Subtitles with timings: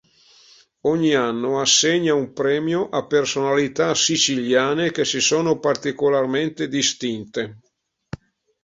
[0.85, 7.59] Ogni anno assegna un premio a personalità siciliane che si sono particolarmente distinte.